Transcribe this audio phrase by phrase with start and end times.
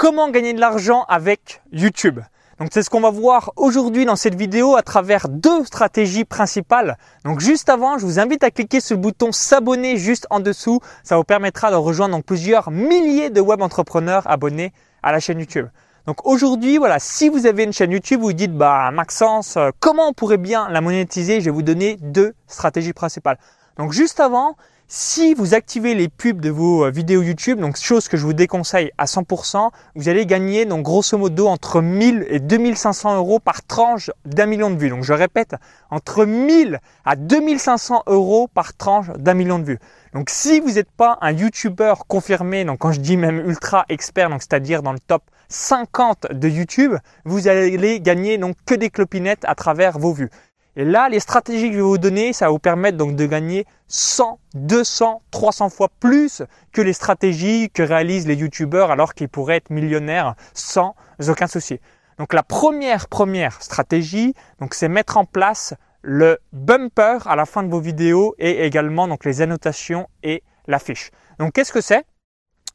[0.00, 2.20] comment gagner de l'argent avec YouTube.
[2.58, 6.96] Donc c'est ce qu'on va voir aujourd'hui dans cette vidéo à travers deux stratégies principales.
[7.26, 10.80] Donc juste avant, je vous invite à cliquer sur le bouton s'abonner juste en dessous.
[11.04, 14.72] Ça vous permettra de rejoindre plusieurs milliers de web entrepreneurs abonnés
[15.02, 15.66] à la chaîne YouTube.
[16.06, 19.68] Donc aujourd'hui, voilà, si vous avez une chaîne YouTube, vous vous dites, bah Maxence, euh,
[19.80, 21.40] comment on pourrait bien la monétiser?
[21.40, 23.36] Je vais vous donner deux stratégies principales.
[23.76, 24.56] Donc juste avant,
[24.92, 28.32] si vous activez les pubs de vos euh, vidéos YouTube, donc chose que je vous
[28.32, 33.64] déconseille à 100%, vous allez gagner donc grosso modo entre 1000 et 2500 euros par
[33.64, 34.90] tranche d'un million de vues.
[34.90, 35.54] Donc je répète,
[35.90, 39.78] entre 1000 à 2500 euros par tranche d'un million de vues.
[40.12, 44.28] Donc si vous n'êtes pas un YouTuber confirmé, donc quand je dis même ultra expert,
[44.28, 49.44] donc c'est-à-dire dans le top 50 de YouTube, vous allez gagner donc que des clopinettes
[49.44, 50.30] à travers vos vues.
[50.76, 53.26] Et là, les stratégies que je vais vous donner, ça va vous permettre donc de
[53.26, 56.42] gagner 100, 200, 300 fois plus
[56.72, 60.94] que les stratégies que réalisent les youtubeurs alors qu'ils pourraient être millionnaires sans
[61.28, 61.80] aucun souci.
[62.18, 67.62] Donc la première première stratégie, donc c'est mettre en place le bumper à la fin
[67.62, 71.10] de vos vidéos et également donc les annotations et l'affiche.
[71.38, 72.04] Donc qu'est-ce que c'est?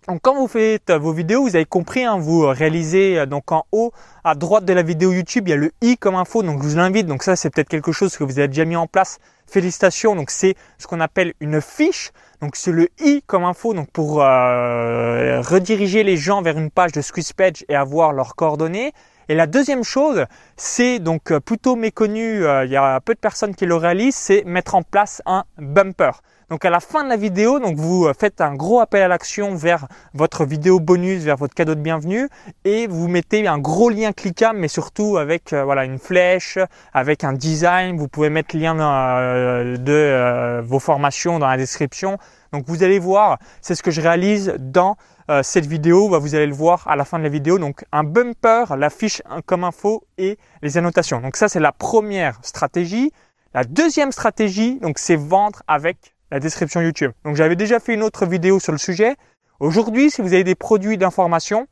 [0.07, 3.65] Donc quand vous faites vos vidéos, vous avez compris, hein, vous réalisez euh, donc en
[3.71, 3.91] haut
[4.23, 6.43] à droite de la vidéo YouTube, il y a le i comme info.
[6.43, 7.07] Donc je vous invite.
[7.07, 9.17] Donc ça c'est peut-être quelque chose que vous avez déjà mis en place.
[9.47, 10.15] Félicitations.
[10.15, 12.11] Donc c'est ce qu'on appelle une fiche.
[12.39, 13.73] Donc c'est le i comme info.
[13.73, 18.93] Donc pour euh, rediriger les gens vers une page de Squeezepage et avoir leurs coordonnées.
[19.29, 20.25] Et la deuxième chose,
[20.57, 24.43] c'est donc euh, plutôt méconnu, il y a peu de personnes qui le réalisent, c'est
[24.45, 26.21] mettre en place un bumper.
[26.49, 29.07] Donc à la fin de la vidéo, donc vous euh, faites un gros appel à
[29.07, 32.29] l'action vers votre vidéo bonus, vers votre cadeau de bienvenue
[32.65, 36.59] et vous mettez un gros lien cliquable mais surtout avec euh, voilà une flèche,
[36.93, 42.19] avec un design, vous pouvez mettre lien euh, de vos formations dans la description.
[42.55, 44.95] Donc vous allez voir, c'est ce que je réalise dans
[45.41, 47.59] cette vidéo, bah, vous allez le voir à la fin de la vidéo.
[47.59, 51.19] Donc un bumper, la fiche comme info et les annotations.
[51.19, 53.11] Donc ça c'est la première stratégie.
[53.53, 57.11] La deuxième stratégie, donc c'est vendre avec la description YouTube.
[57.25, 59.17] Donc j'avais déjà fait une autre vidéo sur le sujet.
[59.59, 61.67] Aujourd'hui, si vous avez des produits d'information,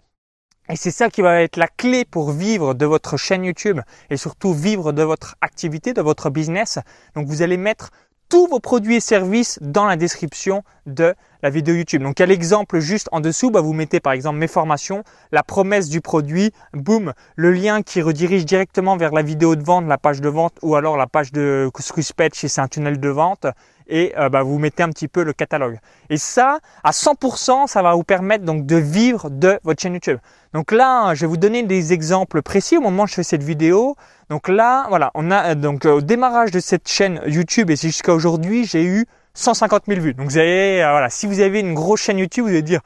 [0.69, 4.17] et c'est ça qui va être la clé pour vivre de votre chaîne YouTube et
[4.17, 6.79] surtout vivre de votre activité, de votre business.
[7.15, 7.91] Donc vous allez mettre
[8.33, 11.13] tous vos produits et services dans la description de
[11.43, 12.01] la vidéo YouTube.
[12.01, 15.87] Donc à l'exemple juste en dessous, bah, vous mettez par exemple mes formations, la promesse
[15.87, 20.19] du produit, boum, le lien qui redirige directement vers la vidéo de vente, la page
[20.19, 21.69] de vente ou alors la page de
[22.17, 23.45] Patch si c'est un tunnel de vente
[23.87, 25.79] et euh, bah, vous mettez un petit peu le catalogue.
[26.09, 30.19] Et ça, à 100%, ça va vous permettre donc de vivre de votre chaîne YouTube.
[30.53, 33.43] Donc là, je vais vous donner des exemples précis au moment où je fais cette
[33.43, 33.95] vidéo.
[34.29, 38.13] Donc là, voilà, on a euh, donc au démarrage de cette chaîne YouTube et jusqu'à
[38.13, 40.13] aujourd'hui, j'ai eu 150 000 vues.
[40.13, 42.81] Donc vous avez, euh, voilà, si vous avez une grosse chaîne YouTube, vous allez dire,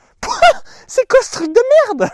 [0.88, 2.10] c'est quoi ce truc de merde?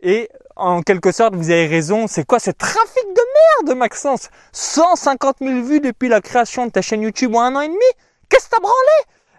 [0.00, 4.30] Et en quelque sorte, vous avez raison, c'est quoi ce trafic de merde, Maxence?
[4.52, 7.78] 150 000 vues depuis la création de ta chaîne YouTube en un an et demi?
[8.34, 8.74] Qu'est-ce que t'as branlé?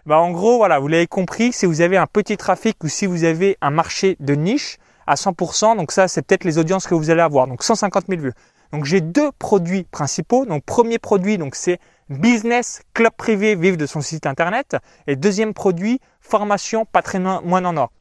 [0.06, 3.04] Bah en gros, voilà, vous l'avez compris, si vous avez un petit trafic ou si
[3.04, 6.94] vous avez un marché de niche à 100%, donc ça, c'est peut-être les audiences que
[6.94, 7.46] vous allez avoir.
[7.46, 8.32] Donc 150 000 vues.
[8.72, 10.46] Donc j'ai deux produits principaux.
[10.46, 14.78] Donc premier produit, donc c'est business club privé vive de son site internet.
[15.06, 17.92] Et deuxième produit, formation patrimoine en or.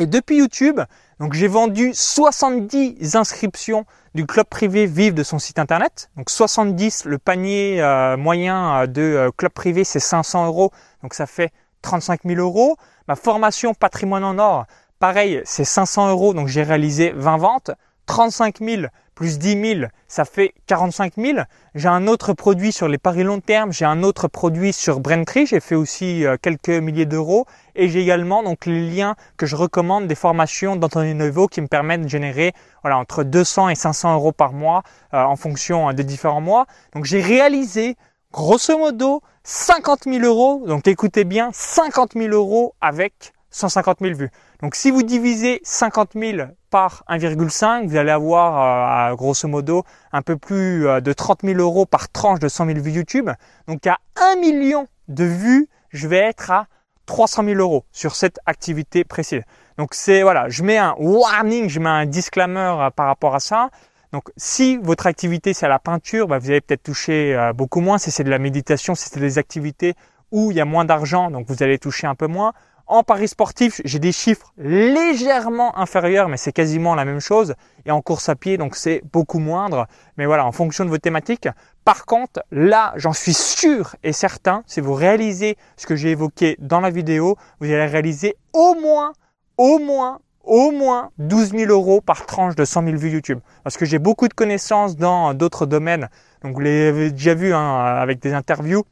[0.00, 0.80] Et depuis YouTube,
[1.18, 6.08] donc j'ai vendu 70 inscriptions du club privé Vive de son site internet.
[6.16, 10.70] Donc 70, le panier euh, moyen euh, de euh, club privé c'est 500 euros,
[11.02, 12.76] donc ça fait 35 000 euros.
[13.08, 14.66] Ma formation patrimoine en or,
[15.00, 17.70] pareil, c'est 500 euros, donc j'ai réalisé 20 ventes.
[18.08, 18.82] 35 000
[19.14, 21.38] plus 10 000, ça fait 45 000.
[21.74, 25.44] J'ai un autre produit sur les paris long terme, j'ai un autre produit sur Braintree,
[25.44, 29.56] j'ai fait aussi euh, quelques milliers d'euros et j'ai également donc les liens que je
[29.56, 32.52] recommande des formations d'Anthony Nouveau qui me permettent de générer
[32.82, 36.66] voilà entre 200 et 500 euros par mois euh, en fonction euh, des différents mois.
[36.94, 37.96] Donc j'ai réalisé
[38.32, 40.64] grosso modo 50 000 euros.
[40.66, 44.30] Donc écoutez bien, 50 000 euros avec 150 000 vues.
[44.62, 50.22] Donc si vous divisez 50 000 par 1,5, vous allez avoir euh, grosso modo un
[50.22, 53.30] peu plus euh, de 30 000 euros par tranche de 100 000 vues YouTube.
[53.66, 56.66] Donc à 1 million de vues, je vais être à
[57.06, 59.42] 300 000 euros sur cette activité précise.
[59.76, 63.40] Donc c'est voilà, je mets un warning, je mets un disclaimer euh, par rapport à
[63.40, 63.70] ça.
[64.12, 67.98] Donc si votre activité c'est la peinture, bah, vous allez peut-être toucher beaucoup moins.
[67.98, 69.94] Si c'est de la méditation, si c'est des activités
[70.30, 72.52] où il y a moins d'argent, donc vous allez toucher un peu moins.
[72.90, 77.54] En paris sportif, j'ai des chiffres légèrement inférieurs, mais c'est quasiment la même chose.
[77.84, 79.86] Et en course à pied, donc c'est beaucoup moindre.
[80.16, 81.50] Mais voilà, en fonction de vos thématiques.
[81.84, 86.56] Par contre, là, j'en suis sûr et certain, si vous réalisez ce que j'ai évoqué
[86.60, 89.12] dans la vidéo, vous allez réaliser au moins,
[89.58, 93.40] au moins, au moins 12 000 euros par tranche de 100 000 vues YouTube.
[93.64, 96.08] Parce que j'ai beaucoup de connaissances dans d'autres domaines.
[96.42, 98.84] Donc vous l'avez déjà vu hein, avec des interviews.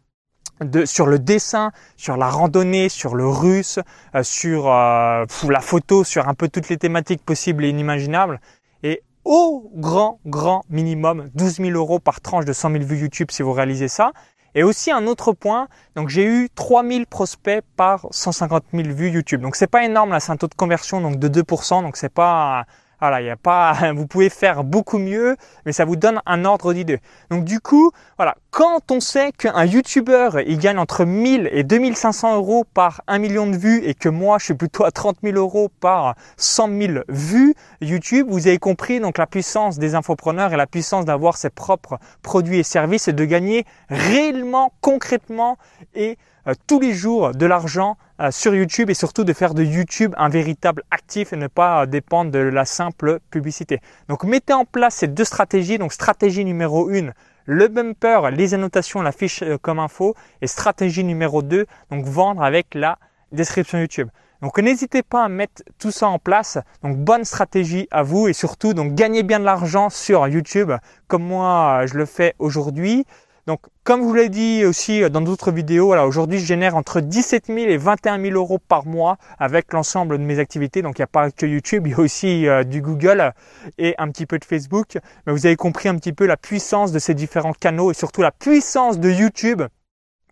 [0.61, 3.79] De, sur le dessin, sur la randonnée, sur le russe,
[4.15, 8.41] euh, sur euh, la photo, sur un peu toutes les thématiques possibles et inimaginables.
[8.83, 13.29] Et au grand, grand minimum, 12 000 euros par tranche de 100 000 vues YouTube
[13.31, 14.13] si vous réalisez ça.
[14.55, 19.43] Et aussi un autre point, donc j'ai eu 3000 prospects par 150 000 vues YouTube.
[19.43, 22.09] Donc c'est pas énorme là, c'est un taux de conversion donc de 2%, donc c'est
[22.09, 22.65] pas
[23.01, 26.45] voilà, il y a pas, vous pouvez faire beaucoup mieux, mais ça vous donne un
[26.45, 27.01] ordre d'idée.
[27.31, 32.37] Donc du coup, voilà, quand on sait qu'un YouTuber il gagne entre 1000 et 2500
[32.37, 35.37] euros par 1 million de vues et que moi je suis plutôt à 30 000
[35.37, 40.57] euros par 100 000 vues YouTube, vous avez compris donc la puissance des infopreneurs et
[40.57, 45.59] la puissance d'avoir ses propres produits et services et de gagner réellement, concrètement
[45.95, 46.19] et
[46.55, 50.29] tous les jours de l'argent euh, sur YouTube et surtout de faire de YouTube un
[50.29, 53.81] véritable actif et ne pas euh, dépendre de la simple publicité.
[54.09, 55.79] Donc mettez en place ces deux stratégies.
[55.79, 57.11] Donc stratégie numéro 1,
[57.47, 62.75] le bumper, les annotations, la fiche comme info et stratégie numéro 2, donc vendre avec
[62.75, 62.99] la
[63.33, 64.09] description YouTube.
[64.43, 66.59] Donc n'hésitez pas à mettre tout ça en place.
[66.83, 70.73] Donc bonne stratégie à vous et surtout donc gagnez bien de l'argent sur YouTube
[71.09, 73.05] comme moi je le fais aujourd'hui.
[73.47, 77.47] Donc, comme je vous l'ai dit aussi dans d'autres vidéos, aujourd'hui, je génère entre 17
[77.47, 80.83] 000 et 21 000 euros par mois avec l'ensemble de mes activités.
[80.83, 83.33] Donc, il n'y a pas que YouTube, il y a aussi euh, du Google
[83.79, 84.99] et un petit peu de Facebook.
[85.27, 88.21] Mais vous avez compris un petit peu la puissance de ces différents canaux et surtout
[88.21, 89.63] la puissance de YouTube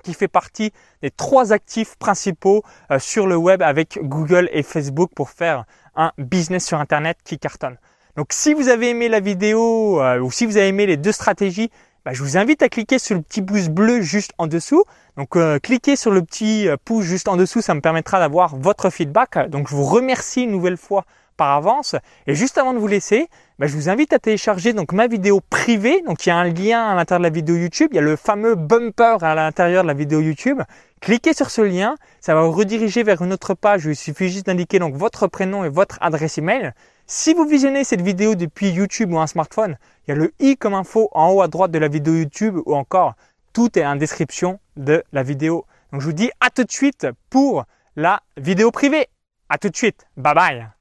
[0.03, 5.13] qui fait partie des trois actifs principaux euh, sur le web avec Google et Facebook
[5.15, 7.79] pour faire un business sur Internet qui cartonne.
[8.17, 11.13] Donc si vous avez aimé la vidéo euh, ou si vous avez aimé les deux
[11.13, 11.71] stratégies,
[12.05, 14.85] bah, je vous invite à cliquer sur le petit pouce bleu juste en dessous.
[15.17, 18.57] Donc euh, cliquez sur le petit euh, pouce juste en dessous, ça me permettra d'avoir
[18.57, 19.49] votre feedback.
[19.49, 21.05] Donc je vous remercie une nouvelle fois
[21.37, 21.97] par avance.
[22.27, 23.29] Et juste avant de vous laisser,
[23.59, 26.03] bah, je vous invite à télécharger donc ma vidéo privée.
[26.03, 28.03] Donc il y a un lien à l'intérieur de la vidéo YouTube, il y a
[28.03, 30.61] le fameux bumper à l'intérieur de la vidéo YouTube.
[31.01, 34.29] Cliquez sur ce lien, ça va vous rediriger vers une autre page où il suffit
[34.29, 36.73] juste d'indiquer donc votre prénom et votre adresse email.
[37.07, 40.57] Si vous visionnez cette vidéo depuis YouTube ou un smartphone, il y a le i
[40.57, 43.15] comme info en haut à droite de la vidéo YouTube ou encore
[43.53, 45.67] tout est en description de la vidéo.
[45.93, 47.65] Donc je vous dis à tout de suite pour
[47.95, 49.09] la vidéo privée.
[49.51, 50.07] À tout de suite.
[50.17, 50.74] Bye bye.